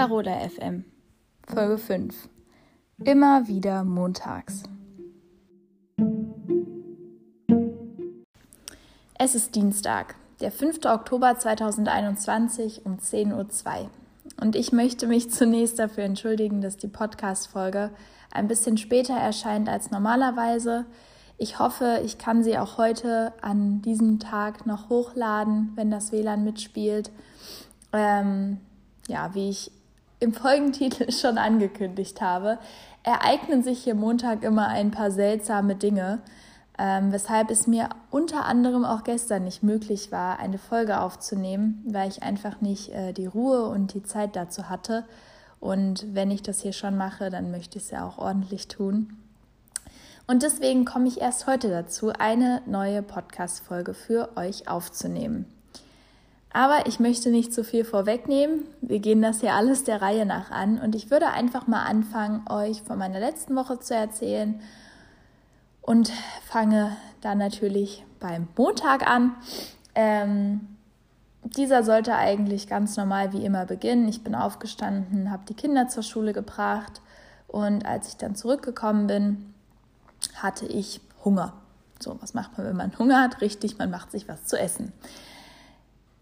[0.00, 0.86] Carola FM,
[1.46, 2.30] Folge 5.
[3.04, 4.62] Immer wieder montags.
[9.18, 10.86] Es ist Dienstag, der 5.
[10.86, 13.90] Oktober 2021 um 10.02 Uhr.
[14.40, 17.90] Und ich möchte mich zunächst dafür entschuldigen, dass die Podcast-Folge
[18.32, 20.86] ein bisschen später erscheint als normalerweise.
[21.36, 26.42] Ich hoffe, ich kann sie auch heute an diesem Tag noch hochladen, wenn das WLAN
[26.42, 27.10] mitspielt.
[27.92, 28.60] Ähm,
[29.06, 29.72] ja, wie ich
[30.20, 32.58] im Folgentitel schon angekündigt habe,
[33.02, 36.20] ereignen sich hier Montag immer ein paar seltsame Dinge,
[36.78, 42.08] ähm, weshalb es mir unter anderem auch gestern nicht möglich war, eine Folge aufzunehmen, weil
[42.08, 45.04] ich einfach nicht äh, die Ruhe und die Zeit dazu hatte.
[45.58, 49.16] Und wenn ich das hier schon mache, dann möchte ich es ja auch ordentlich tun.
[50.26, 55.46] Und deswegen komme ich erst heute dazu, eine neue Podcast-Folge für euch aufzunehmen.
[56.52, 58.64] Aber ich möchte nicht zu viel vorwegnehmen.
[58.80, 62.44] Wir gehen das hier alles der Reihe nach an und ich würde einfach mal anfangen,
[62.48, 64.60] euch von meiner letzten Woche zu erzählen
[65.80, 66.10] und
[66.44, 69.34] fange dann natürlich beim Montag an.
[69.94, 70.76] Ähm,
[71.42, 74.08] dieser sollte eigentlich ganz normal wie immer beginnen.
[74.08, 77.00] Ich bin aufgestanden, habe die Kinder zur Schule gebracht
[77.46, 79.54] und als ich dann zurückgekommen bin,
[80.34, 81.54] hatte ich Hunger.
[82.00, 83.40] So, was macht man, wenn man Hunger hat?
[83.40, 84.92] Richtig, man macht sich was zu essen.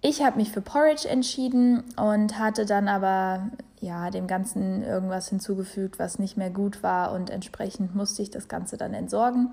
[0.00, 5.98] Ich habe mich für Porridge entschieden und hatte dann aber ja dem Ganzen irgendwas hinzugefügt,
[5.98, 9.52] was nicht mehr gut war und entsprechend musste ich das Ganze dann entsorgen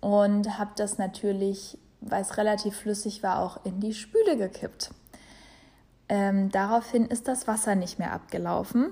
[0.00, 4.90] und habe das natürlich, weil es relativ flüssig war, auch in die Spüle gekippt.
[6.08, 8.90] Ähm, daraufhin ist das Wasser nicht mehr abgelaufen,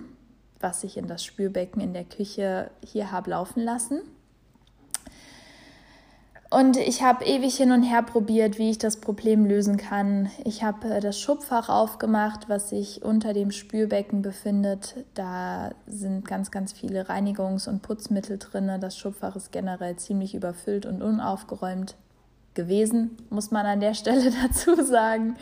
[0.58, 4.02] was ich in das Spülbecken in der Küche hier habe laufen lassen.
[6.53, 10.31] Und ich habe ewig hin und her probiert, wie ich das Problem lösen kann.
[10.45, 14.97] Ich habe äh, das Schubfach aufgemacht, was sich unter dem Spülbecken befindet.
[15.15, 18.69] Da sind ganz, ganz viele Reinigungs- und Putzmittel drin.
[18.81, 21.94] Das Schubfach ist generell ziemlich überfüllt und unaufgeräumt
[22.55, 25.37] gewesen, muss man an der Stelle dazu sagen.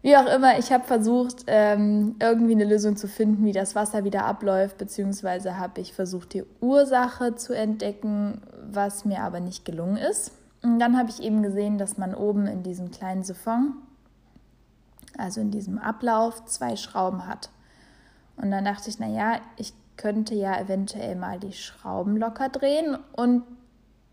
[0.00, 4.04] Wie auch immer, ich habe versucht, ähm, irgendwie eine Lösung zu finden, wie das Wasser
[4.04, 9.96] wieder abläuft, beziehungsweise habe ich versucht, die Ursache zu entdecken, was mir aber nicht gelungen
[9.96, 10.32] ist.
[10.62, 13.74] Und dann habe ich eben gesehen, dass man oben in diesem kleinen Siphon,
[15.16, 17.50] also in diesem Ablauf, zwei Schrauben hat.
[18.36, 23.42] Und dann dachte ich, naja, ich könnte ja eventuell mal die Schrauben locker drehen und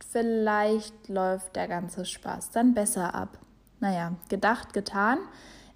[0.09, 3.37] vielleicht läuft der ganze Spaß dann besser ab.
[3.79, 5.19] Naja, gedacht, getan.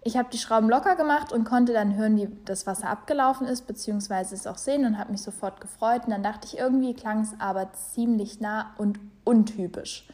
[0.02, 3.68] Ich habe die Schrauben locker gemacht und konnte dann hören, wie das Wasser abgelaufen ist,
[3.68, 6.06] beziehungsweise es auch sehen und habe mich sofort gefreut.
[6.06, 10.08] Und dann dachte ich, irgendwie klang es aber ziemlich nah und untypisch.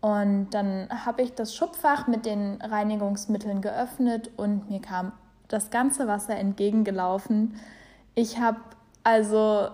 [0.00, 5.12] Und dann habe ich das Schubfach mit den Reinigungsmitteln geöffnet und mir kam
[5.48, 7.54] das ganze Wasser entgegengelaufen.
[8.14, 8.58] Ich habe
[9.04, 9.68] also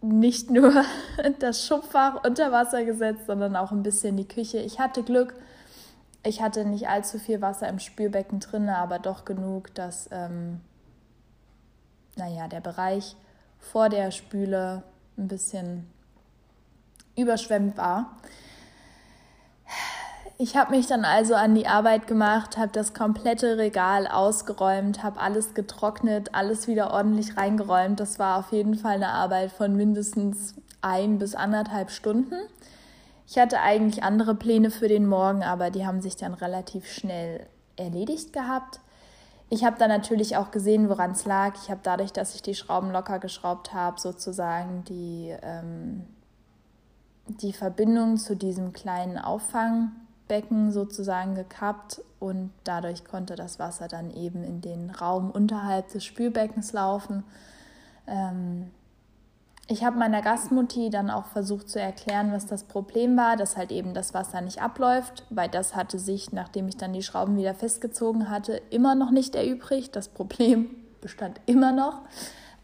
[0.00, 0.72] nicht nur
[1.38, 4.58] das Schubfach unter Wasser gesetzt, sondern auch ein bisschen die Küche.
[4.58, 5.34] Ich hatte Glück
[6.22, 10.60] ich hatte nicht allzu viel Wasser im Spülbecken drin, aber doch genug, dass, ähm,
[12.16, 13.16] naja, der Bereich
[13.58, 14.82] vor der Spüle
[15.16, 15.90] ein bisschen
[17.16, 18.16] überschwemmt war.
[20.42, 25.20] Ich habe mich dann also an die Arbeit gemacht, habe das komplette Regal ausgeräumt, habe
[25.20, 28.00] alles getrocknet, alles wieder ordentlich reingeräumt.
[28.00, 32.36] Das war auf jeden Fall eine Arbeit von mindestens ein bis anderthalb Stunden.
[33.30, 37.46] Ich hatte eigentlich andere Pläne für den Morgen, aber die haben sich dann relativ schnell
[37.76, 38.80] erledigt gehabt.
[39.50, 41.54] Ich habe dann natürlich auch gesehen, woran es lag.
[41.62, 46.06] Ich habe dadurch, dass ich die Schrauben locker geschraubt habe, sozusagen die, ähm,
[47.28, 54.42] die Verbindung zu diesem kleinen Auffangbecken sozusagen gekappt und dadurch konnte das Wasser dann eben
[54.42, 57.22] in den Raum unterhalb des Spülbeckens laufen.
[58.08, 58.72] Ähm,
[59.70, 63.70] ich habe meiner Gastmutti dann auch versucht zu erklären, was das Problem war, dass halt
[63.70, 67.54] eben das Wasser nicht abläuft, weil das hatte sich, nachdem ich dann die Schrauben wieder
[67.54, 69.94] festgezogen hatte, immer noch nicht erübrigt.
[69.94, 72.00] Das Problem bestand immer noch.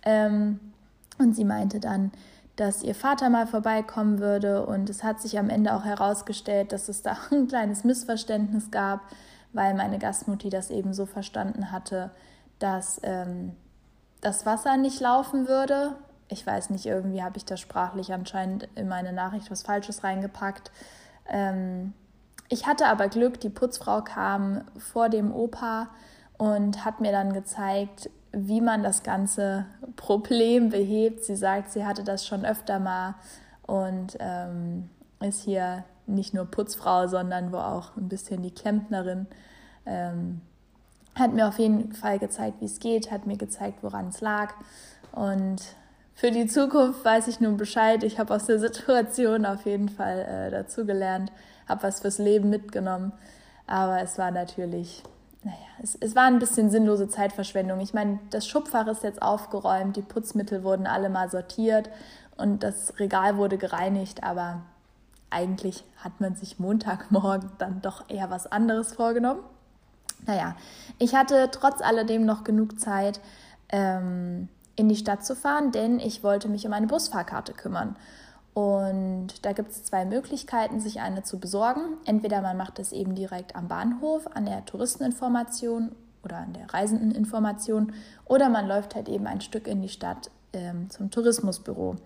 [0.02, 0.58] Ähm,
[1.18, 2.10] und sie meinte dann,
[2.56, 6.88] dass ihr Vater mal vorbeikommen würde und es hat sich am Ende auch herausgestellt, dass
[6.88, 9.00] es da ein kleines Missverständnis gab,
[9.52, 12.10] weil meine Gastmutti das eben so verstanden hatte,
[12.58, 13.52] dass ähm,
[14.22, 15.94] das Wasser nicht laufen würde,
[16.28, 20.70] ich weiß nicht, irgendwie habe ich da sprachlich anscheinend in meine Nachricht was Falsches reingepackt.
[21.28, 21.92] Ähm,
[22.48, 25.88] ich hatte aber Glück, die Putzfrau kam vor dem Opa
[26.38, 31.24] und hat mir dann gezeigt, wie man das ganze Problem behebt.
[31.24, 33.14] Sie sagt, sie hatte das schon öfter mal
[33.62, 34.90] und ähm,
[35.20, 39.26] ist hier nicht nur Putzfrau, sondern wo auch ein bisschen die Klempnerin.
[39.86, 40.40] Ähm,
[41.16, 44.54] hat mir auf jeden Fall gezeigt, wie es geht, hat mir gezeigt, woran es lag.
[45.12, 45.62] Und
[46.16, 48.02] für die Zukunft weiß ich nun Bescheid.
[48.02, 51.30] Ich habe aus der Situation auf jeden Fall äh, dazugelernt,
[51.68, 53.12] habe was fürs Leben mitgenommen.
[53.66, 55.02] Aber es war natürlich,
[55.44, 57.80] naja, es, es war ein bisschen sinnlose Zeitverschwendung.
[57.80, 61.90] Ich meine, das Schubfach ist jetzt aufgeräumt, die Putzmittel wurden alle mal sortiert
[62.38, 64.62] und das Regal wurde gereinigt, aber
[65.28, 69.40] eigentlich hat man sich Montagmorgen dann doch eher was anderes vorgenommen.
[70.26, 70.56] Naja,
[70.98, 73.20] ich hatte trotz alledem noch genug Zeit,
[73.68, 77.96] ähm, in die Stadt zu fahren, denn ich wollte mich um eine Busfahrkarte kümmern.
[78.54, 81.98] Und da gibt es zwei Möglichkeiten, sich eine zu besorgen.
[82.06, 85.92] Entweder man macht es eben direkt am Bahnhof, an der Touristeninformation
[86.24, 87.92] oder an der Reisendeninformation,
[88.24, 91.96] oder man läuft halt eben ein Stück in die Stadt ähm, zum Tourismusbüro.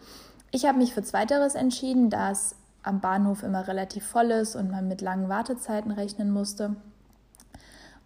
[0.50, 4.70] Ich habe mich für Zweiteres entschieden, da es am Bahnhof immer relativ voll ist und
[4.70, 6.74] man mit langen Wartezeiten rechnen musste.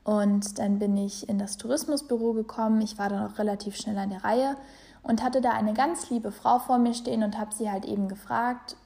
[0.05, 2.81] Und dann bin ich in das Tourismusbüro gekommen.
[2.83, 4.57] Ich war dann auch relativ schnell an der Reihe
[5.03, 8.09] und hatte da eine ganz liebe Frau vor mir stehen und habe sie halt eben
[8.09, 8.77] gefragt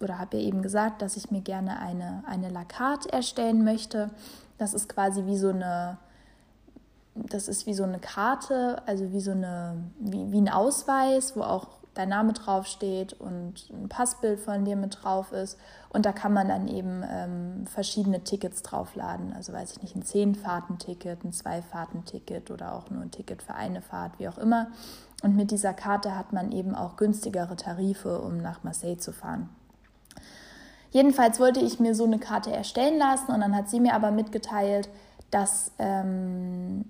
[0.00, 4.10] oder habe ihr eben gesagt, dass ich mir gerne eine, eine Lakat erstellen möchte.
[4.58, 5.98] Das ist quasi wie so eine,
[7.14, 11.42] das ist wie so eine Karte, also wie so eine, wie, wie ein Ausweis, wo
[11.42, 15.58] auch dein Name draufsteht und ein Passbild von dir mit drauf ist.
[15.88, 19.32] Und da kann man dann eben ähm, verschiedene Tickets draufladen.
[19.32, 23.82] Also weiß ich nicht, ein Zehn-Fahrten-Ticket, ein Zwei-Fahrten-Ticket oder auch nur ein Ticket für eine
[23.82, 24.68] Fahrt, wie auch immer.
[25.22, 29.48] Und mit dieser Karte hat man eben auch günstigere Tarife, um nach Marseille zu fahren.
[30.90, 34.12] Jedenfalls wollte ich mir so eine Karte erstellen lassen und dann hat sie mir aber
[34.12, 34.88] mitgeteilt,
[35.30, 36.84] dass ähm,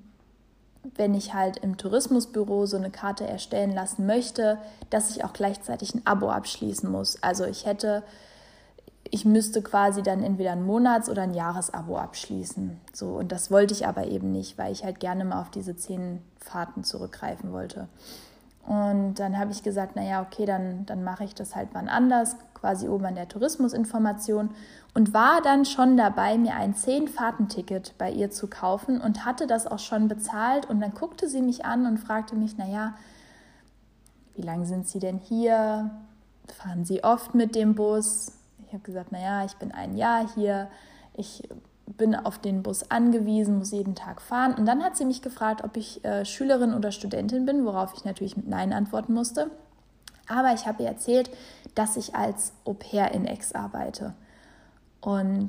[0.96, 4.58] wenn ich halt im Tourismusbüro so eine Karte erstellen lassen möchte,
[4.90, 7.22] dass ich auch gleichzeitig ein Abo abschließen muss.
[7.22, 8.02] Also ich hätte,
[9.10, 12.80] ich müsste quasi dann entweder ein Monats- oder ein Jahresabo abschließen.
[12.92, 15.76] So, und das wollte ich aber eben nicht, weil ich halt gerne mal auf diese
[15.76, 17.88] zehn Fahrten zurückgreifen wollte.
[18.68, 22.36] Und dann habe ich gesagt, naja, okay, dann, dann mache ich das halt wann anders,
[22.52, 24.50] quasi oben an der Tourismusinformation
[24.92, 29.66] und war dann schon dabei, mir ein Zehn-Fahrten-Ticket bei ihr zu kaufen und hatte das
[29.66, 30.68] auch schon bezahlt.
[30.68, 32.94] Und dann guckte sie mich an und fragte mich, naja,
[34.34, 35.90] wie lange sind Sie denn hier?
[36.54, 38.32] Fahren Sie oft mit dem Bus?
[38.66, 40.68] Ich habe gesagt, naja, ich bin ein Jahr hier.
[41.14, 41.48] Ich
[41.98, 44.54] bin auf den Bus angewiesen, muss jeden Tag fahren.
[44.54, 48.04] Und dann hat sie mich gefragt, ob ich äh, Schülerin oder Studentin bin, worauf ich
[48.04, 49.50] natürlich mit Nein antworten musste.
[50.28, 51.30] Aber ich habe ihr erzählt,
[51.74, 54.14] dass ich als Au pair in Ex arbeite.
[55.00, 55.48] Und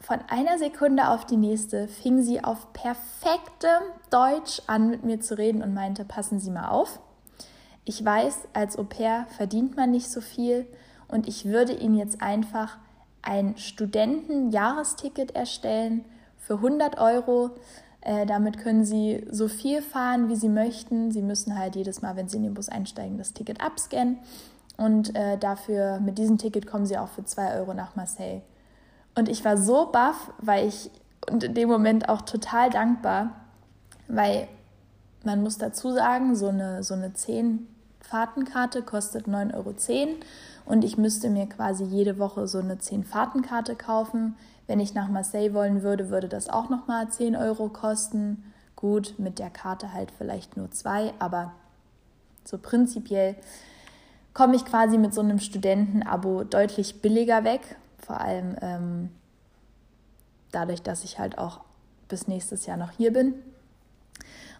[0.00, 5.38] von einer Sekunde auf die nächste fing sie auf perfektem Deutsch an, mit mir zu
[5.38, 7.00] reden und meinte, passen Sie mal auf.
[7.84, 10.66] Ich weiß, als Au pair verdient man nicht so viel
[11.08, 12.76] und ich würde Ihnen jetzt einfach
[13.24, 16.04] ein Studentenjahresticket erstellen
[16.36, 17.50] für 100 Euro.
[18.00, 21.10] Äh, damit können Sie so viel fahren, wie Sie möchten.
[21.10, 24.18] Sie müssen halt jedes Mal, wenn Sie in den Bus einsteigen, das Ticket abscannen.
[24.76, 28.42] Und äh, dafür, mit diesem Ticket kommen Sie auch für 2 Euro nach Marseille.
[29.14, 30.90] Und ich war so baff, weil ich,
[31.30, 33.30] und in dem Moment auch total dankbar,
[34.08, 34.48] weil
[35.24, 37.66] man muss dazu sagen, so eine, so eine 10
[38.08, 39.74] Fahrtenkarte kostet 9,10 Euro
[40.66, 44.36] und ich müsste mir quasi jede Woche so eine 10-Fahrtenkarte kaufen.
[44.66, 48.52] Wenn ich nach Marseille wollen würde, würde das auch nochmal 10 Euro kosten.
[48.76, 51.52] Gut, mit der Karte halt vielleicht nur zwei, aber
[52.44, 53.36] so prinzipiell
[54.34, 57.76] komme ich quasi mit so einem Studentenabo deutlich billiger weg.
[57.98, 59.10] Vor allem ähm,
[60.52, 61.60] dadurch, dass ich halt auch
[62.08, 63.34] bis nächstes Jahr noch hier bin.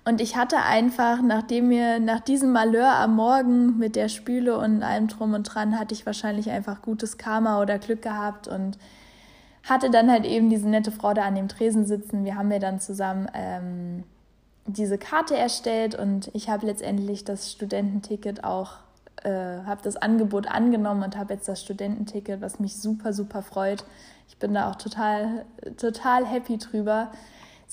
[0.07, 4.83] Und ich hatte einfach, nachdem mir nach diesem Malheur am Morgen mit der Spüle und
[4.83, 8.77] allem drum und dran, hatte ich wahrscheinlich einfach gutes Karma oder Glück gehabt und
[9.63, 12.27] hatte dann halt eben diese nette Frau da an dem Tresen sitzen.
[12.27, 14.05] Wir haben mir dann zusammen ähm,
[14.67, 18.73] diese Karte erstellt und ich habe letztendlich das Studententicket auch,
[19.23, 23.87] äh, habe das Angebot angenommen und habe jetzt das Studententicket, was mich super, super freut.
[24.29, 25.47] Ich bin da auch total,
[25.79, 27.11] total happy drüber.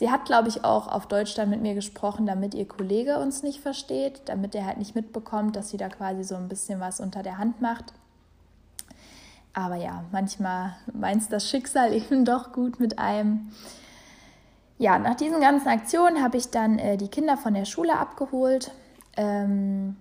[0.01, 3.43] Sie hat, glaube ich, auch auf Deutsch dann mit mir gesprochen, damit ihr Kollege uns
[3.43, 6.99] nicht versteht, damit er halt nicht mitbekommt, dass sie da quasi so ein bisschen was
[6.99, 7.93] unter der Hand macht.
[9.53, 13.51] Aber ja, manchmal meint das Schicksal eben doch gut mit einem.
[14.79, 18.71] Ja, nach diesen ganzen Aktionen habe ich dann äh, die Kinder von der Schule abgeholt.
[19.15, 19.97] Ähm,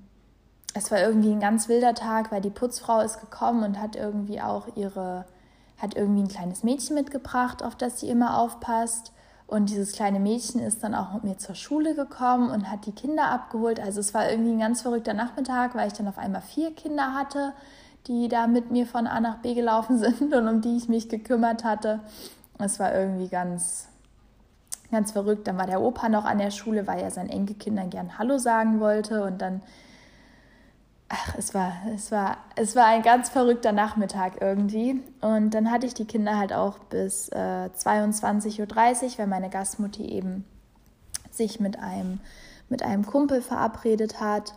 [0.72, 4.40] es war irgendwie ein ganz wilder Tag, weil die Putzfrau ist gekommen und hat irgendwie
[4.40, 5.26] auch ihre,
[5.76, 9.12] hat irgendwie ein kleines Mädchen mitgebracht, auf das sie immer aufpasst.
[9.50, 12.92] Und dieses kleine Mädchen ist dann auch mit mir zur Schule gekommen und hat die
[12.92, 13.80] Kinder abgeholt.
[13.80, 17.14] Also es war irgendwie ein ganz verrückter Nachmittag, weil ich dann auf einmal vier Kinder
[17.14, 17.52] hatte,
[18.06, 21.08] die da mit mir von A nach B gelaufen sind und um die ich mich
[21.08, 22.00] gekümmert hatte.
[22.58, 23.90] Es war irgendwie ganz,
[24.90, 25.46] Ganz verrückt.
[25.46, 28.80] Dann war der Opa noch an der Schule, weil er seinen Enkelkindern gern Hallo sagen
[28.80, 29.22] wollte.
[29.22, 29.62] Und dann,
[31.10, 35.02] ach, es war, es war, es war ein ganz verrückter Nachmittag irgendwie.
[35.20, 40.04] Und dann hatte ich die Kinder halt auch bis äh, 22.30 Uhr, weil meine Gastmutti
[40.06, 40.44] eben
[41.30, 42.20] sich mit einem,
[42.68, 44.54] mit einem Kumpel verabredet hat.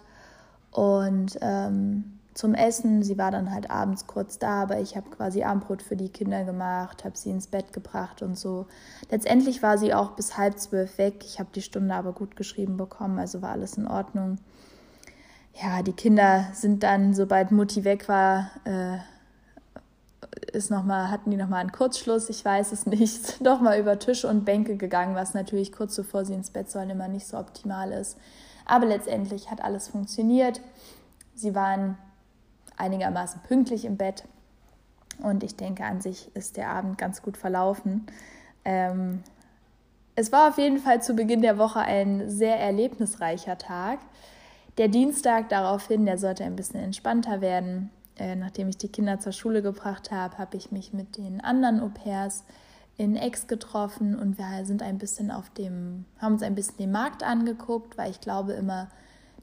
[0.72, 3.04] Und ähm, zum Essen.
[3.04, 6.44] Sie war dann halt abends kurz da, aber ich habe quasi Abendbrot für die Kinder
[6.44, 8.66] gemacht, habe sie ins Bett gebracht und so.
[9.12, 11.24] Letztendlich war sie auch bis halb zwölf weg.
[11.26, 14.40] Ich habe die Stunde aber gut geschrieben bekommen, also war alles in Ordnung.
[15.62, 18.98] Ja, die Kinder sind dann, sobald Mutti weg war, äh,
[20.52, 24.00] ist noch mal, hatten die nochmal einen Kurzschluss, ich weiß es nicht, doch mal über
[24.00, 27.38] Tische und Bänke gegangen, was natürlich kurz bevor sie ins Bett sollen immer nicht so
[27.38, 28.18] optimal ist.
[28.66, 30.62] Aber letztendlich hat alles funktioniert.
[31.36, 31.98] Sie waren
[32.78, 34.24] einigermaßen pünktlich im Bett.
[35.22, 38.08] Und ich denke, an sich ist der Abend ganz gut verlaufen.
[38.66, 39.24] Ähm,
[40.16, 44.00] es war auf jeden Fall zu Beginn der Woche ein sehr erlebnisreicher Tag.
[44.78, 47.92] Der Dienstag daraufhin, der sollte ein bisschen entspannter werden.
[48.16, 51.80] Äh, nachdem ich die Kinder zur Schule gebracht habe, habe ich mich mit den anderen
[51.80, 52.44] Au-pairs
[52.98, 56.92] in Aix getroffen und wir sind ein bisschen auf dem, haben uns ein bisschen den
[56.92, 58.90] Markt angeguckt, weil ich glaube immer,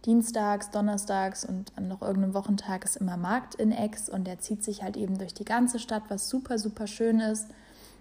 [0.06, 4.64] Dienstags, Donnerstags und an noch irgendeinem Wochentag ist immer Markt in Ex und der zieht
[4.64, 7.48] sich halt eben durch die ganze Stadt, was super, super schön ist.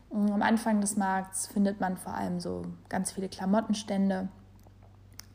[0.10, 4.30] Und am Anfang des Markts findet man vor allem so ganz viele Klamottenstände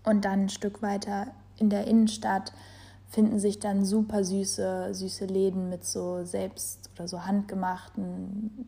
[0.04, 1.26] und dann ein Stück weiter
[1.58, 2.52] in der Innenstadt
[3.08, 8.66] finden sich dann super süße, süße Läden mit so selbst oder so handgemachten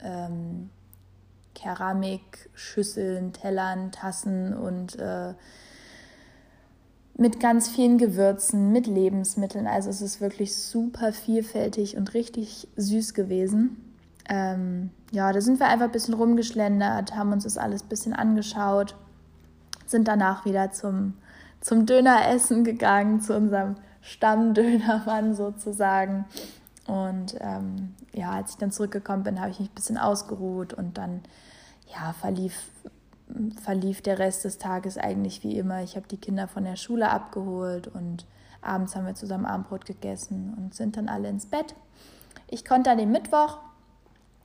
[0.00, 0.70] ähm,
[1.54, 5.34] Keramikschüsseln, Tellern, Tassen und äh,
[7.16, 9.66] mit ganz vielen Gewürzen, mit Lebensmitteln.
[9.66, 13.76] Also es ist wirklich super vielfältig und richtig süß gewesen.
[14.28, 18.12] Ähm, ja, da sind wir einfach ein bisschen rumgeschlendert, haben uns das alles ein bisschen
[18.14, 18.96] angeschaut,
[19.86, 21.14] sind danach wieder zum,
[21.62, 26.26] zum Döneressen gegangen, zu unserem Stammdönermann sozusagen.
[26.86, 30.98] Und ähm, ja, als ich dann zurückgekommen bin, habe ich mich ein bisschen ausgeruht und
[30.98, 31.22] dann
[31.86, 32.54] ja, verlief
[33.62, 35.82] verlief der Rest des Tages eigentlich wie immer.
[35.82, 38.26] Ich habe die Kinder von der Schule abgeholt und
[38.60, 41.74] abends haben wir zusammen Abendbrot gegessen und sind dann alle ins Bett.
[42.48, 43.58] Ich konnte an dem Mittwoch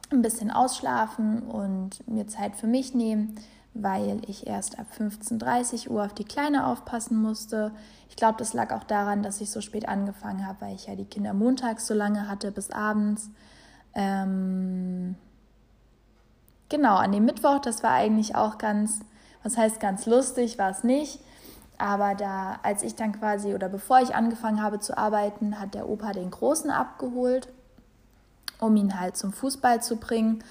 [0.10, 3.36] ein bisschen ausschlafen und mir Zeit für mich nehmen,
[3.82, 7.72] weil ich erst ab 15.30 Uhr auf die Kleine aufpassen musste.
[8.10, 10.96] Ich glaube, das lag auch daran, dass ich so spät angefangen habe, weil ich ja
[10.96, 13.30] die Kinder montags so lange hatte bis abends.
[13.94, 15.16] Ähm,
[16.70, 19.00] genau, an dem Mittwoch, das war eigentlich auch ganz,
[19.44, 21.20] was heißt ganz lustig, war es nicht.
[21.78, 25.88] Aber da, als ich dann quasi oder bevor ich angefangen habe zu arbeiten, hat der
[25.88, 27.50] Opa den Großen abgeholt,
[28.60, 30.44] um ihn halt zum Fußball zu bringen.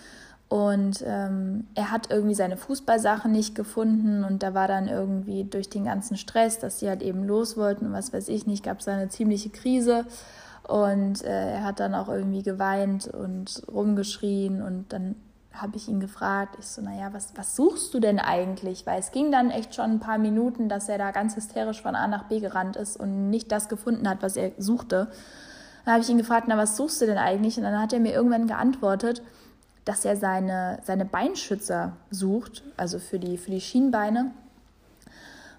[0.48, 5.68] Und ähm, er hat irgendwie seine Fußballsachen nicht gefunden und da war dann irgendwie durch
[5.68, 8.78] den ganzen Stress, dass sie halt eben los wollten und was weiß ich nicht, gab
[8.78, 10.04] es eine ziemliche Krise.
[10.68, 15.16] Und äh, er hat dann auch irgendwie geweint und rumgeschrien und dann
[15.52, 18.86] habe ich ihn gefragt, ich so, naja, was, was suchst du denn eigentlich?
[18.86, 21.94] Weil es ging dann echt schon ein paar Minuten, dass er da ganz hysterisch von
[21.94, 25.08] A nach B gerannt ist und nicht das gefunden hat, was er suchte.
[25.84, 27.56] Dann habe ich ihn gefragt, na, was suchst du denn eigentlich?
[27.56, 29.22] Und dann hat er mir irgendwann geantwortet,
[29.86, 34.32] dass er seine, seine Beinschützer sucht, also für die, für die Schienbeine.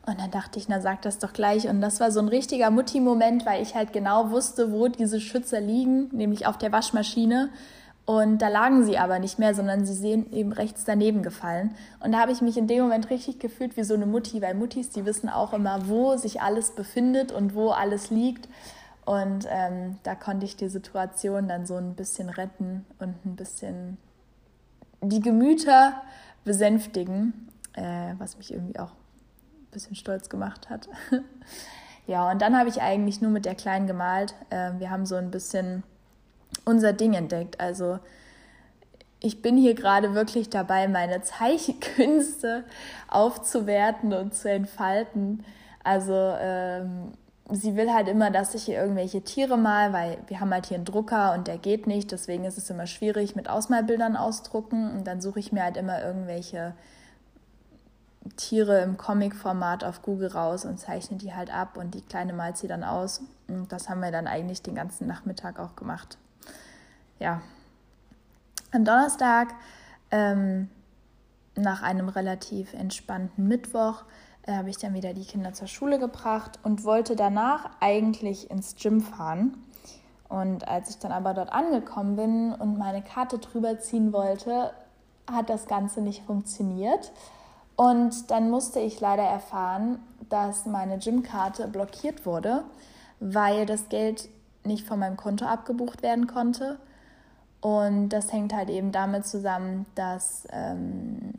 [0.06, 1.68] Und dann dachte ich, na sag das doch gleich.
[1.68, 5.60] Und das war so ein richtiger Mutti-Moment, weil ich halt genau wusste, wo diese Schützer
[5.60, 7.50] liegen, nämlich auf der Waschmaschine.
[8.06, 11.76] Und da lagen sie aber nicht mehr, sondern sie sehen eben rechts daneben gefallen.
[12.02, 14.56] Und da habe ich mich in dem Moment richtig gefühlt wie so eine Mutti, weil
[14.56, 18.48] Muttis, die wissen auch immer, wo sich alles befindet und wo alles liegt.
[19.06, 23.98] Und ähm, da konnte ich die Situation dann so ein bisschen retten und ein bisschen
[25.02, 26.02] die Gemüter
[26.44, 30.88] besänftigen, äh, was mich irgendwie auch ein bisschen stolz gemacht hat.
[32.08, 34.34] ja, und dann habe ich eigentlich nur mit der Kleinen gemalt.
[34.50, 35.84] Äh, wir haben so ein bisschen
[36.66, 37.60] unser Ding entdeckt.
[37.60, 38.00] Also
[39.20, 42.64] ich bin hier gerade wirklich dabei, meine Zeichenkünste
[43.08, 45.44] aufzuwerten und zu entfalten.
[45.84, 47.14] Also ähm,
[47.50, 50.76] sie will halt immer, dass ich hier irgendwelche Tiere mal, weil wir haben halt hier
[50.76, 52.12] einen Drucker und der geht nicht.
[52.12, 54.92] Deswegen ist es immer schwierig mit Ausmalbildern ausdrucken.
[54.92, 56.74] Und dann suche ich mir halt immer irgendwelche
[58.36, 62.58] Tiere im Comic-Format auf Google raus und zeichne die halt ab und die kleine malt
[62.58, 63.22] sie dann aus.
[63.48, 66.18] Und das haben wir dann eigentlich den ganzen Nachmittag auch gemacht
[67.20, 67.42] ja,
[68.72, 69.54] am Donnerstag,
[70.12, 70.70] ähm,
[71.56, 74.04] nach einem relativ entspannten Mittwoch,
[74.56, 79.02] habe ich dann wieder die Kinder zur Schule gebracht und wollte danach eigentlich ins Gym
[79.02, 79.58] fahren.
[80.30, 84.72] Und als ich dann aber dort angekommen bin und meine Karte drüber ziehen wollte,
[85.30, 87.12] hat das Ganze nicht funktioniert.
[87.76, 90.00] Und dann musste ich leider erfahren,
[90.30, 92.64] dass meine Gymkarte blockiert wurde,
[93.20, 94.30] weil das Geld
[94.64, 96.80] nicht von meinem Konto abgebucht werden konnte.
[97.62, 101.34] Und das hängt halt eben damit zusammen, dass ähm,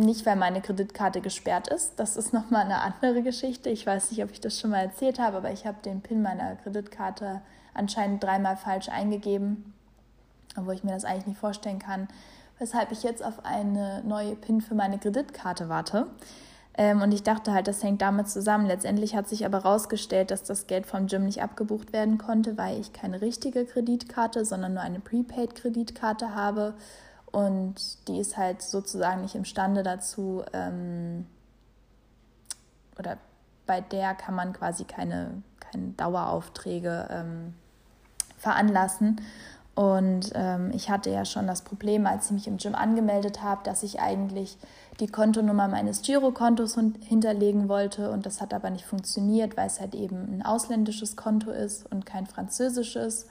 [0.00, 1.98] nicht, weil meine Kreditkarte gesperrt ist.
[1.98, 3.70] Das ist nochmal eine andere Geschichte.
[3.70, 6.22] Ich weiß nicht, ob ich das schon mal erzählt habe, aber ich habe den PIN
[6.22, 7.42] meiner Kreditkarte
[7.74, 9.72] anscheinend dreimal falsch eingegeben,
[10.56, 12.08] obwohl ich mir das eigentlich nicht vorstellen kann,
[12.58, 16.06] weshalb ich jetzt auf eine neue PIN für meine Kreditkarte warte.
[16.74, 18.66] Ähm, und ich dachte halt, das hängt damit zusammen.
[18.66, 22.80] Letztendlich hat sich aber herausgestellt, dass das Geld vom Gym nicht abgebucht werden konnte, weil
[22.80, 26.74] ich keine richtige Kreditkarte, sondern nur eine Prepaid-Kreditkarte habe.
[27.32, 31.26] Und die ist halt sozusagen nicht imstande dazu, ähm,
[32.98, 33.18] oder
[33.66, 37.54] bei der kann man quasi keine, keine Daueraufträge ähm,
[38.36, 39.20] veranlassen.
[39.74, 43.62] Und ähm, ich hatte ja schon das Problem, als ich mich im Gym angemeldet habe,
[43.64, 44.58] dass ich eigentlich
[44.98, 48.10] die Kontonummer meines Girokontos hinterlegen wollte.
[48.10, 52.04] Und das hat aber nicht funktioniert, weil es halt eben ein ausländisches Konto ist und
[52.04, 53.26] kein französisches.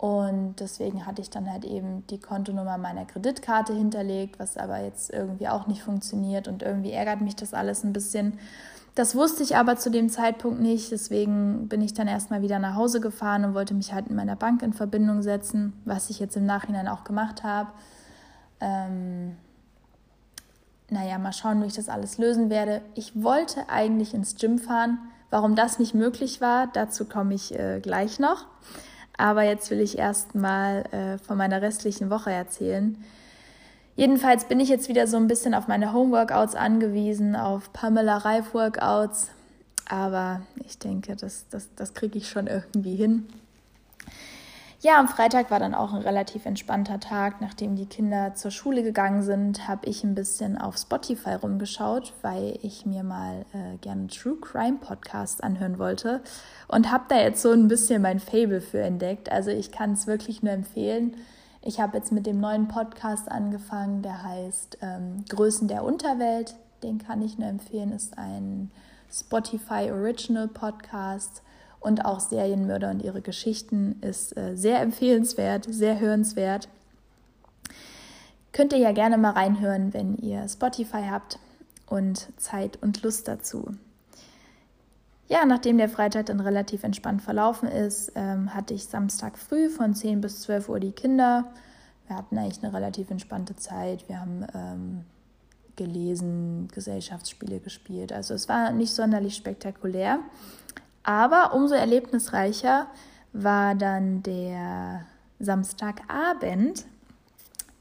[0.00, 5.12] Und deswegen hatte ich dann halt eben die Kontonummer meiner Kreditkarte hinterlegt, was aber jetzt
[5.12, 6.48] irgendwie auch nicht funktioniert.
[6.48, 8.38] Und irgendwie ärgert mich das alles ein bisschen.
[8.94, 10.90] Das wusste ich aber zu dem Zeitpunkt nicht.
[10.90, 14.36] Deswegen bin ich dann erstmal wieder nach Hause gefahren und wollte mich halt mit meiner
[14.36, 17.70] Bank in Verbindung setzen, was ich jetzt im Nachhinein auch gemacht habe.
[18.60, 19.36] Ähm,
[20.88, 22.80] naja, mal schauen, wie ich das alles lösen werde.
[22.94, 24.98] Ich wollte eigentlich ins Gym fahren.
[25.28, 28.46] Warum das nicht möglich war, dazu komme ich äh, gleich noch.
[29.16, 32.96] Aber jetzt will ich erstmal äh, von meiner restlichen Woche erzählen.
[33.96, 38.54] Jedenfalls bin ich jetzt wieder so ein bisschen auf meine Homeworkouts angewiesen, auf Pamela Reif
[38.54, 39.28] Workouts.
[39.86, 43.26] Aber ich denke, das, das, das kriege ich schon irgendwie hin.
[44.82, 47.42] Ja, am Freitag war dann auch ein relativ entspannter Tag.
[47.42, 52.58] Nachdem die Kinder zur Schule gegangen sind, habe ich ein bisschen auf Spotify rumgeschaut, weil
[52.62, 56.22] ich mir mal äh, gerne True Crime Podcasts anhören wollte
[56.66, 59.30] und habe da jetzt so ein bisschen mein Fable für entdeckt.
[59.30, 61.14] Also ich kann es wirklich nur empfehlen.
[61.60, 66.54] Ich habe jetzt mit dem neuen Podcast angefangen, der heißt ähm, Größen der Unterwelt.
[66.82, 68.70] Den kann ich nur empfehlen, ist ein
[69.12, 71.42] Spotify Original Podcast
[71.80, 76.68] und auch Serienmörder und ihre Geschichten ist äh, sehr empfehlenswert, sehr hörenswert.
[78.52, 81.38] Könnt ihr ja gerne mal reinhören, wenn ihr Spotify habt
[81.86, 83.72] und Zeit und Lust dazu.
[85.28, 89.94] Ja, nachdem der Freitag dann relativ entspannt verlaufen ist, ähm, hatte ich Samstag früh von
[89.94, 91.52] 10 bis 12 Uhr die Kinder.
[92.08, 94.08] Wir hatten eigentlich eine relativ entspannte Zeit.
[94.08, 95.04] Wir haben ähm,
[95.76, 98.12] gelesen, Gesellschaftsspiele gespielt.
[98.12, 100.18] Also es war nicht sonderlich spektakulär.
[101.10, 102.86] Aber umso erlebnisreicher
[103.32, 105.06] war dann der
[105.40, 106.84] Samstagabend,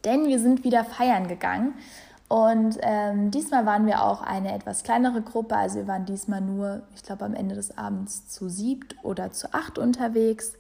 [0.04, 1.76] denn wir sind wieder feiern gegangen.
[2.28, 5.56] Und ähm, diesmal waren wir auch eine etwas kleinere Gruppe.
[5.56, 9.54] Also wir waren diesmal nur, ich glaube, am Ende des Abends zu siebt oder zu
[9.54, 10.54] acht unterwegs.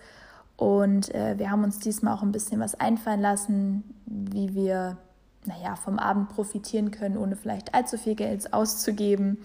[0.55, 4.97] Und äh, wir haben uns diesmal auch ein bisschen was einfallen lassen, wie wir,
[5.45, 9.39] naja, vom Abend profitieren können, ohne vielleicht allzu viel Geld auszugeben.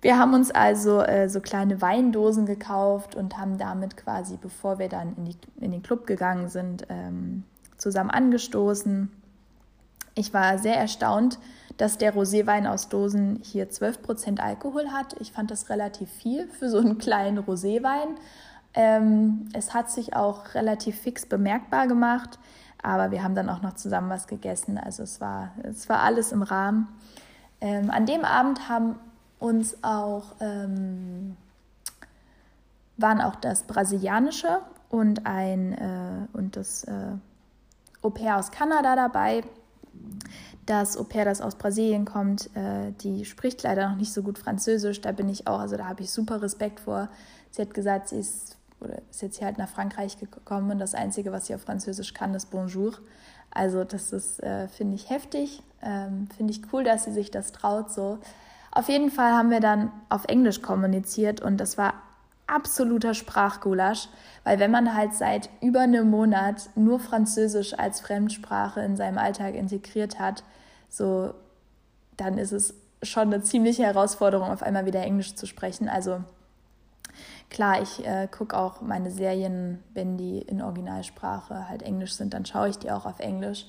[0.00, 4.88] Wir haben uns also äh, so kleine Weindosen gekauft und haben damit quasi, bevor wir
[4.88, 7.44] dann in, die, in den Club gegangen sind, ähm,
[7.76, 9.10] zusammen angestoßen.
[10.14, 11.38] Ich war sehr erstaunt,
[11.76, 15.14] dass der Roséwein aus Dosen hier 12% Alkohol hat.
[15.20, 18.16] Ich fand das relativ viel für so einen kleinen Roséwein.
[18.74, 22.38] Ähm, es hat sich auch relativ fix bemerkbar gemacht,
[22.82, 24.78] aber wir haben dann auch noch zusammen was gegessen.
[24.78, 26.88] Also es war, es war alles im Rahmen.
[27.60, 28.96] Ähm, an dem Abend haben
[29.40, 31.36] uns auch ähm,
[32.96, 37.12] waren auch das brasilianische und ein äh, und das äh,
[38.02, 39.42] Au pair aus Kanada dabei.
[40.66, 44.38] Das Au pair, das aus Brasilien kommt, äh, die spricht leider noch nicht so gut
[44.38, 45.00] Französisch.
[45.00, 47.08] Da bin ich auch, also da habe ich super Respekt vor.
[47.50, 50.94] Sie hat gesagt, sie ist, oder ist jetzt hier halt nach Frankreich gekommen und das
[50.94, 52.94] Einzige, was sie auf Französisch kann, ist Bonjour.
[53.50, 55.62] Also das ist, äh, finde ich, heftig.
[55.82, 58.18] Ähm, finde ich cool, dass sie sich das traut so.
[58.72, 61.94] Auf jeden Fall haben wir dann auf Englisch kommuniziert und das war
[62.46, 64.08] absoluter Sprachgulasch,
[64.44, 69.54] weil wenn man halt seit über einem Monat nur Französisch als Fremdsprache in seinem Alltag
[69.54, 70.44] integriert hat,
[70.88, 71.34] so
[72.16, 75.88] dann ist es schon eine ziemliche Herausforderung, auf einmal wieder Englisch zu sprechen.
[75.88, 76.22] Also
[77.48, 82.44] klar, ich äh, gucke auch meine Serien, wenn die in Originalsprache halt Englisch sind, dann
[82.44, 83.66] schaue ich die auch auf Englisch.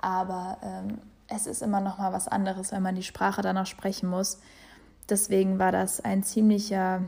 [0.00, 0.98] Aber ähm,
[1.30, 4.40] es ist immer noch mal was anderes, wenn man die Sprache dann auch sprechen muss.
[5.08, 7.02] Deswegen war das ein ziemlicher,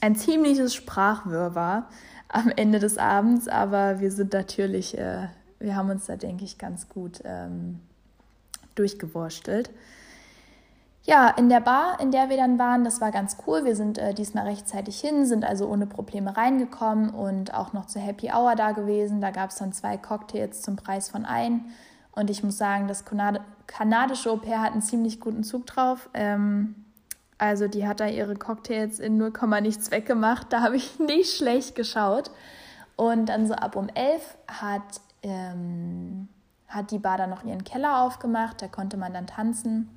[0.00, 1.88] ein ziemliches Sprachwirrwarr
[2.28, 6.58] am Ende des Abends, aber wir sind natürlich, äh, wir haben uns da, denke ich,
[6.58, 7.80] ganz gut ähm,
[8.74, 9.70] durchgewurstelt.
[11.04, 13.64] Ja, in der Bar, in der wir dann waren, das war ganz cool.
[13.64, 18.02] Wir sind äh, diesmal rechtzeitig hin, sind also ohne Probleme reingekommen und auch noch zur
[18.02, 19.22] Happy Hour da gewesen.
[19.22, 21.64] Da gab es dann zwei Cocktails zum Preis von ein.
[22.18, 23.04] Und ich muss sagen, das
[23.68, 26.10] kanadische Au-pair hat einen ziemlich guten Zug drauf.
[26.14, 26.74] Ähm,
[27.38, 30.52] also die hat da ihre Cocktails in 0, nichts weggemacht.
[30.52, 32.32] Da habe ich nicht schlecht geschaut.
[32.96, 36.28] Und dann so ab um 11 hat, ähm,
[36.66, 38.62] hat die Bar dann noch ihren Keller aufgemacht.
[38.62, 39.88] Da konnte man dann tanzen.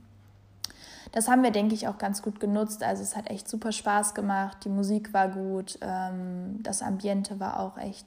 [1.14, 2.84] Das haben wir, denke ich, auch ganz gut genutzt.
[2.84, 4.58] Also es hat echt super Spaß gemacht.
[4.64, 5.80] Die Musik war gut.
[5.82, 8.06] Ähm, das Ambiente war auch echt,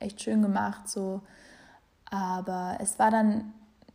[0.00, 0.88] echt schön gemacht.
[0.88, 1.20] So.
[2.12, 3.52] Aber es war dann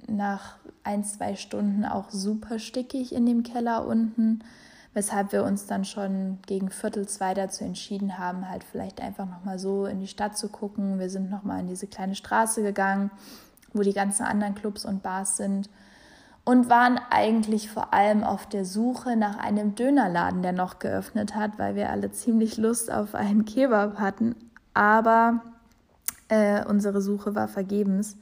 [0.07, 4.43] nach ein, zwei Stunden auch super stickig in dem Keller unten
[4.97, 9.59] weshalb wir uns dann schon gegen Viertel zwei dazu entschieden haben, halt vielleicht einfach nochmal
[9.59, 10.97] so in die Stadt zu gucken.
[10.97, 13.11] Wir sind nochmal in diese kleine Straße gegangen,
[13.73, 15.69] wo die ganzen anderen Clubs und Bars sind
[16.45, 21.59] und waren eigentlich vor allem auf der Suche nach einem Dönerladen, der noch geöffnet hat,
[21.59, 24.35] weil wir alle ziemlich Lust auf einen Kebab hatten.
[24.73, 25.43] Aber
[26.29, 28.17] äh, unsere Suche war vergebens.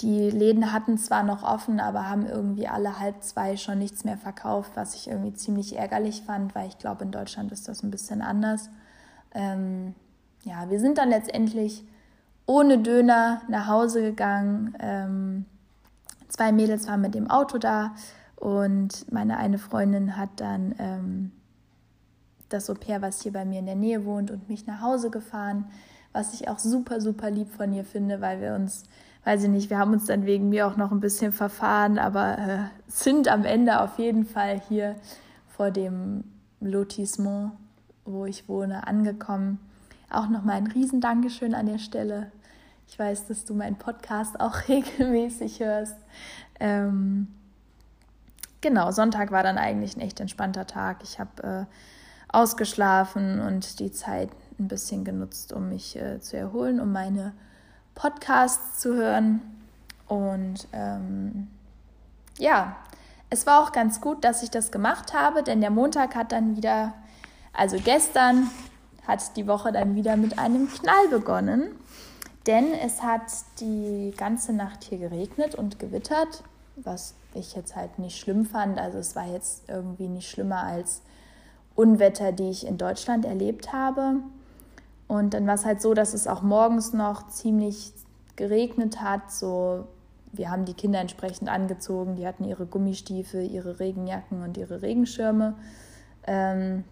[0.00, 4.16] Die Läden hatten zwar noch offen, aber haben irgendwie alle halb zwei schon nichts mehr
[4.16, 7.90] verkauft, was ich irgendwie ziemlich ärgerlich fand, weil ich glaube, in Deutschland ist das ein
[7.90, 8.70] bisschen anders.
[9.34, 9.94] Ähm,
[10.44, 11.84] ja, wir sind dann letztendlich
[12.46, 14.74] ohne Döner nach Hause gegangen.
[14.80, 15.44] Ähm,
[16.28, 17.94] zwei Mädels waren mit dem Auto da
[18.36, 21.32] und meine eine Freundin hat dann ähm,
[22.48, 25.66] das Au-pair, was hier bei mir in der Nähe wohnt, und mich nach Hause gefahren,
[26.12, 28.84] was ich auch super, super lieb von ihr finde, weil wir uns
[29.24, 32.38] weiß ich nicht, wir haben uns dann wegen mir auch noch ein bisschen verfahren, aber
[32.38, 34.96] äh, sind am Ende auf jeden Fall hier
[35.48, 36.24] vor dem
[36.60, 37.52] Lotissement,
[38.04, 39.58] wo ich wohne, angekommen.
[40.10, 42.32] Auch nochmal ein riesen Dankeschön an der Stelle.
[42.88, 45.96] Ich weiß, dass du meinen Podcast auch regelmäßig hörst.
[46.58, 47.28] Ähm,
[48.60, 50.98] genau, Sonntag war dann eigentlich ein echt entspannter Tag.
[51.02, 51.64] Ich habe äh,
[52.32, 57.32] ausgeschlafen und die Zeit ein bisschen genutzt, um mich äh, zu erholen, um meine
[57.94, 59.40] Podcasts zu hören.
[60.06, 61.48] Und ähm,
[62.38, 62.76] ja,
[63.30, 66.56] es war auch ganz gut, dass ich das gemacht habe, denn der Montag hat dann
[66.56, 66.94] wieder,
[67.52, 68.50] also gestern
[69.06, 71.76] hat die Woche dann wieder mit einem Knall begonnen.
[72.46, 73.22] Denn es hat
[73.60, 76.42] die ganze Nacht hier geregnet und gewittert,
[76.76, 78.78] was ich jetzt halt nicht schlimm fand.
[78.78, 81.02] Also es war jetzt irgendwie nicht schlimmer als
[81.76, 84.16] Unwetter, die ich in Deutschland erlebt habe.
[85.10, 87.92] Und dann war es halt so, dass es auch morgens noch ziemlich
[88.36, 89.32] geregnet hat.
[89.32, 89.88] So,
[90.30, 92.14] wir haben die Kinder entsprechend angezogen.
[92.14, 95.56] Die hatten ihre Gummistiefel, ihre Regenjacken und ihre Regenschirme.
[96.28, 96.84] Ähm,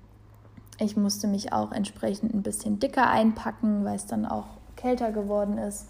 [0.80, 5.56] ich musste mich auch entsprechend ein bisschen dicker einpacken, weil es dann auch kälter geworden
[5.56, 5.86] ist.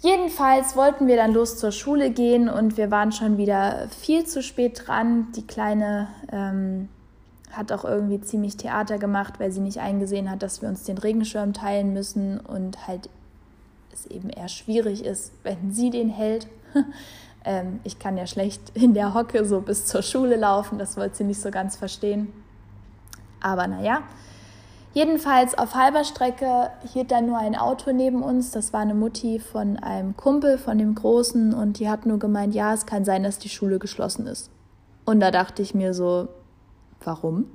[0.00, 4.42] Jedenfalls wollten wir dann los zur Schule gehen und wir waren schon wieder viel zu
[4.42, 5.28] spät dran.
[5.36, 6.88] Die Kleine ähm,
[7.52, 10.98] hat auch irgendwie ziemlich Theater gemacht, weil sie nicht eingesehen hat, dass wir uns den
[10.98, 13.08] Regenschirm teilen müssen und halt
[13.92, 16.48] es eben eher schwierig ist, wenn sie den hält.
[17.44, 21.16] ähm, ich kann ja schlecht in der Hocke so bis zur Schule laufen, das wollte
[21.16, 22.32] sie nicht so ganz verstehen.
[23.40, 24.02] Aber naja,
[24.92, 28.50] jedenfalls auf halber Strecke hielt dann nur ein Auto neben uns.
[28.50, 32.54] Das war eine Mutti von einem Kumpel, von dem Großen, und die hat nur gemeint,
[32.54, 34.50] ja, es kann sein, dass die Schule geschlossen ist.
[35.06, 36.28] Und da dachte ich mir so,
[37.04, 37.46] warum?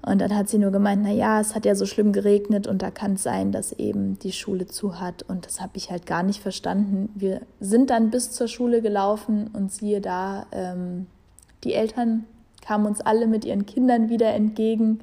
[0.00, 2.82] Und dann hat sie nur gemeint, na ja, es hat ja so schlimm geregnet und
[2.82, 5.24] da kann es sein, dass eben die Schule zu hat.
[5.24, 7.10] Und das habe ich halt gar nicht verstanden.
[7.14, 11.06] Wir sind dann bis zur Schule gelaufen und siehe da, ähm,
[11.64, 12.24] die Eltern
[12.64, 15.00] kamen uns alle mit ihren Kindern wieder entgegen.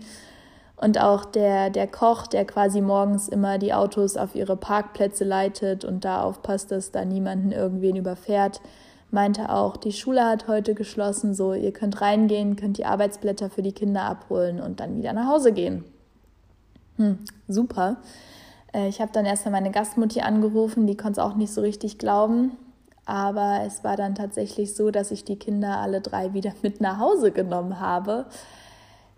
[0.77, 5.85] Und auch der, der Koch, der quasi morgens immer die Autos auf ihre Parkplätze leitet
[5.85, 8.61] und da aufpasst, dass da niemanden irgendwen überfährt,
[9.11, 13.61] meinte auch, die Schule hat heute geschlossen, so ihr könnt reingehen, könnt die Arbeitsblätter für
[13.61, 15.85] die Kinder abholen und dann wieder nach Hause gehen.
[16.97, 17.97] Hm, super.
[18.73, 21.97] Äh, ich habe dann erstmal meine Gastmutti angerufen, die konnte es auch nicht so richtig
[21.97, 22.51] glauben.
[23.05, 26.99] Aber es war dann tatsächlich so, dass ich die Kinder alle drei wieder mit nach
[26.99, 28.25] Hause genommen habe.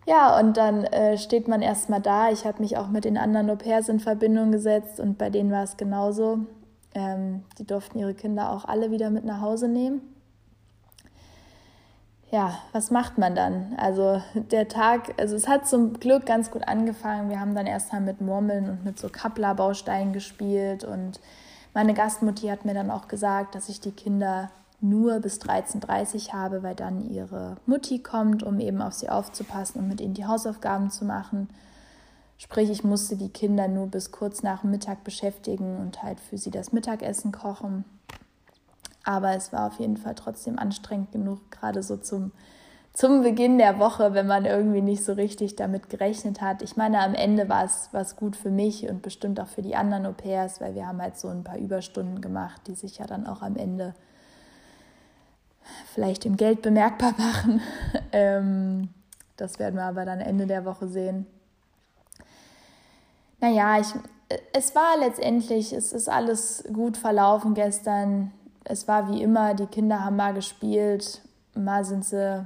[0.06, 2.32] Ja, und dann äh, steht man erstmal da.
[2.32, 5.64] Ich habe mich auch mit den anderen Au-pairs in Verbindung gesetzt und bei denen war
[5.64, 6.40] es genauso.
[6.98, 10.02] Ähm, die durften ihre Kinder auch alle wieder mit nach Hause nehmen.
[12.32, 13.76] Ja, was macht man dann?
[13.78, 17.30] Also der Tag, also es hat zum Glück ganz gut angefangen.
[17.30, 21.20] Wir haben dann erst mal mit Murmeln und mit so Kappler-Bausteinen gespielt und
[21.76, 24.50] meine Gastmutti hat mir dann auch gesagt, dass ich die Kinder
[24.82, 29.82] nur bis 13.30 Uhr habe, weil dann ihre Mutti kommt, um eben auf sie aufzupassen
[29.82, 31.48] und mit ihnen die Hausaufgaben zu machen.
[32.38, 36.52] Sprich, ich musste die Kinder nur bis kurz nach Mittag beschäftigen und halt für sie
[36.52, 37.84] das Mittagessen kochen.
[39.04, 42.32] Aber es war auf jeden Fall trotzdem anstrengend genug, gerade so zum,
[42.94, 46.62] zum Beginn der Woche, wenn man irgendwie nicht so richtig damit gerechnet hat.
[46.62, 49.76] Ich meine, am Ende war es was gut für mich und bestimmt auch für die
[49.76, 53.08] anderen Au pairs, weil wir haben halt so ein paar Überstunden gemacht, die sich ja
[53.08, 53.96] dann auch am Ende
[55.94, 57.62] vielleicht im Geld bemerkbar machen.
[58.12, 58.90] ähm,
[59.38, 61.26] das werden wir aber dann Ende der Woche sehen.
[63.40, 63.88] Naja, ich,
[64.54, 68.32] es war letztendlich, es ist alles gut verlaufen gestern.
[68.64, 71.22] Es war wie immer, die Kinder haben mal gespielt,
[71.54, 72.46] mal sind sie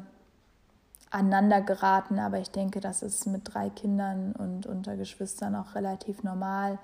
[1.09, 6.23] aneinander geraten, aber ich denke, das ist mit drei Kindern und unter Geschwistern auch relativ
[6.23, 6.77] normal.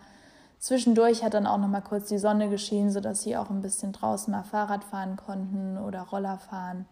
[0.59, 3.93] Zwischendurch hat dann auch noch mal kurz die Sonne geschienen, sodass sie auch ein bisschen
[3.93, 6.85] draußen mal Fahrrad fahren konnten oder Roller fahren.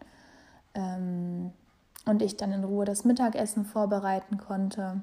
[0.74, 1.52] Ähm,
[2.06, 5.00] und ich dann in Ruhe das Mittagessen vorbereiten konnte.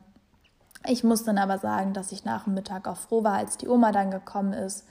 [0.86, 3.70] Ich muss dann aber sagen, dass ich nach dem Mittag auch froh war, als die
[3.70, 4.86] Oma dann gekommen ist,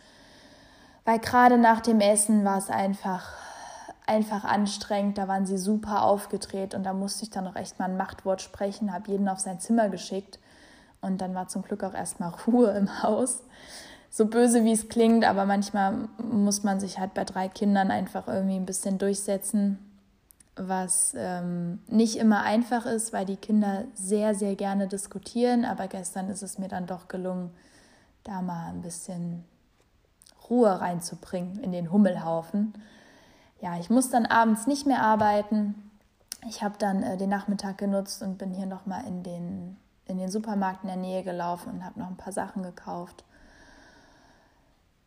[1.04, 3.28] weil gerade nach dem Essen war es einfach,
[4.06, 5.18] einfach anstrengend.
[5.18, 8.40] Da waren sie super aufgedreht und da musste ich dann noch echt mal ein Machtwort
[8.40, 10.38] sprechen, habe jeden auf sein Zimmer geschickt
[11.02, 13.42] und dann war zum Glück auch erstmal Ruhe im Haus.
[14.08, 18.28] So böse wie es klingt, aber manchmal muss man sich halt bei drei Kindern einfach
[18.28, 19.78] irgendwie ein bisschen durchsetzen,
[20.56, 25.64] was ähm, nicht immer einfach ist, weil die Kinder sehr, sehr gerne diskutieren.
[25.64, 27.50] Aber gestern ist es mir dann doch gelungen,
[28.24, 29.44] da mal ein bisschen
[30.48, 32.74] Ruhe reinzubringen in den Hummelhaufen.
[33.60, 35.90] Ja, ich muss dann abends nicht mehr arbeiten.
[36.48, 40.30] Ich habe dann äh, den Nachmittag genutzt und bin hier nochmal in den in den
[40.30, 43.24] Supermarkt in der Nähe gelaufen und habe noch ein paar Sachen gekauft.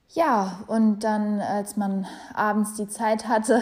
[0.10, 3.62] Ja, und dann, als man abends die Zeit hatte,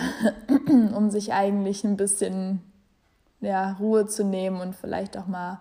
[0.95, 2.62] um sich eigentlich ein bisschen
[3.41, 5.60] ja, Ruhe zu nehmen und vielleicht auch mal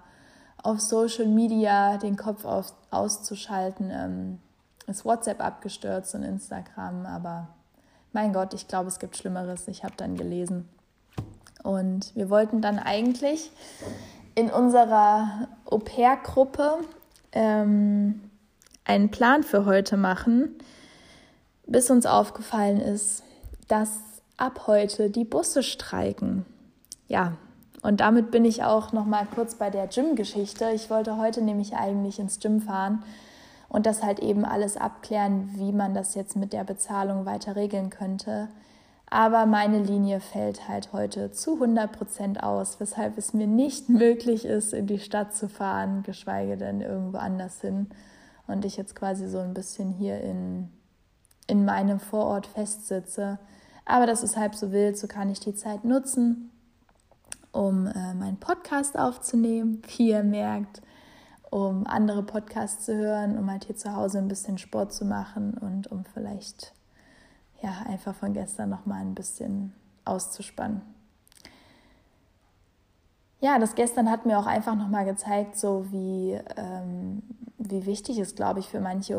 [0.62, 4.38] auf Social Media den Kopf auf, auszuschalten, ähm,
[4.86, 7.48] ist WhatsApp abgestürzt und Instagram, aber
[8.12, 9.68] mein Gott, ich glaube, es gibt Schlimmeres.
[9.68, 10.68] Ich habe dann gelesen.
[11.62, 13.50] Und wir wollten dann eigentlich
[14.34, 16.78] in unserer Au-pair-Gruppe
[17.32, 18.20] ähm,
[18.84, 20.58] einen Plan für heute machen,
[21.66, 23.22] bis uns aufgefallen ist,
[23.68, 23.90] dass
[24.42, 26.44] ab heute die Busse streiken.
[27.06, 27.34] Ja,
[27.82, 30.70] und damit bin ich auch noch mal kurz bei der Gym-Geschichte.
[30.74, 33.04] Ich wollte heute nämlich eigentlich ins Gym fahren
[33.68, 37.88] und das halt eben alles abklären, wie man das jetzt mit der Bezahlung weiter regeln
[37.90, 38.48] könnte.
[39.08, 44.44] Aber meine Linie fällt halt heute zu 100 Prozent aus, weshalb es mir nicht möglich
[44.44, 47.90] ist, in die Stadt zu fahren, geschweige denn irgendwo anders hin.
[48.48, 50.68] Und ich jetzt quasi so ein bisschen hier in,
[51.46, 53.38] in meinem Vorort festsitze.
[53.84, 56.50] Aber das ist halb so wild, so kann ich die Zeit nutzen,
[57.50, 60.82] um äh, meinen Podcast aufzunehmen, wie ihr merkt,
[61.50, 65.54] um andere Podcasts zu hören, um halt hier zu Hause ein bisschen Sport zu machen
[65.54, 66.72] und um vielleicht
[67.62, 69.72] ja, einfach von gestern noch mal ein bisschen
[70.04, 70.82] auszuspannen.
[73.40, 77.22] Ja, das gestern hat mir auch einfach noch mal gezeigt, so wie, ähm,
[77.58, 79.18] wie wichtig es, glaube ich, für manche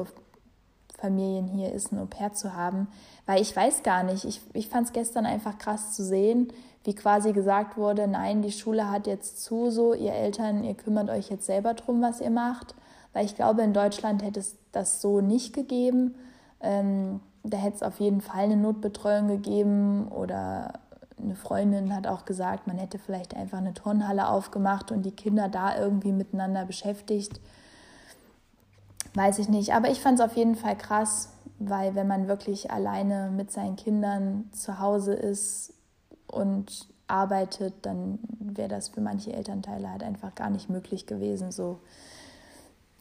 [1.04, 2.88] Familien hier ist, ein Au-pair zu haben.
[3.26, 6.48] Weil ich weiß gar nicht, ich, ich fand es gestern einfach krass zu sehen,
[6.86, 11.10] wie quasi gesagt wurde, nein, die Schule hat jetzt zu, so ihr Eltern, ihr kümmert
[11.10, 12.74] euch jetzt selber drum, was ihr macht.
[13.12, 16.16] Weil ich glaube, in Deutschland hätte es das so nicht gegeben.
[16.62, 20.80] Ähm, da hätte es auf jeden Fall eine Notbetreuung gegeben oder
[21.22, 25.50] eine Freundin hat auch gesagt, man hätte vielleicht einfach eine Turnhalle aufgemacht und die Kinder
[25.50, 27.42] da irgendwie miteinander beschäftigt.
[29.16, 29.74] Weiß ich nicht.
[29.74, 33.76] Aber ich fand es auf jeden Fall krass, weil wenn man wirklich alleine mit seinen
[33.76, 35.74] Kindern zu Hause ist
[36.28, 41.80] und arbeitet, dann wäre das für manche Elternteile halt einfach gar nicht möglich gewesen, so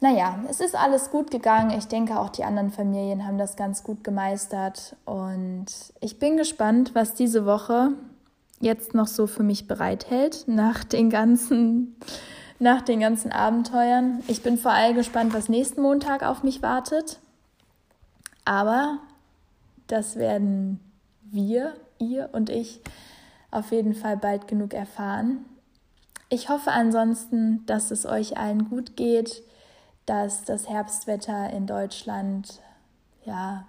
[0.03, 1.71] naja, es ist alles gut gegangen.
[1.77, 4.97] Ich denke, auch die anderen Familien haben das ganz gut gemeistert.
[5.05, 5.67] Und
[6.01, 7.91] ich bin gespannt, was diese Woche
[8.59, 11.95] jetzt noch so für mich bereithält nach den ganzen,
[12.63, 14.23] nach den ganzen Abenteuern.
[14.27, 17.19] Ich bin vor allem gespannt, was nächsten Montag auf mich wartet.
[18.45, 18.97] Aber
[19.87, 20.79] das werden
[21.21, 22.81] wir, ihr und ich
[23.51, 25.45] auf jeden Fall bald genug erfahren.
[26.29, 29.43] Ich hoffe ansonsten, dass es euch allen gut geht
[30.05, 32.59] dass das Herbstwetter in Deutschland
[33.25, 33.65] ja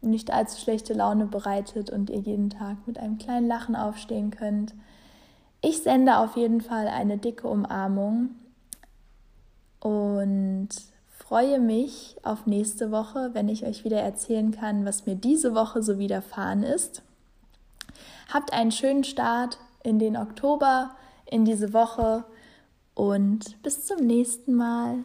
[0.00, 4.74] nicht allzu schlechte Laune bereitet und ihr jeden Tag mit einem kleinen Lachen aufstehen könnt.
[5.66, 8.34] Ich sende auf jeden Fall eine dicke Umarmung
[9.80, 10.68] und
[11.08, 15.82] freue mich auf nächste Woche, wenn ich euch wieder erzählen kann, was mir diese Woche
[15.82, 17.00] so widerfahren ist.
[18.30, 20.90] Habt einen schönen Start in den Oktober,
[21.24, 22.24] in diese Woche
[22.94, 24.98] und bis zum nächsten Mal.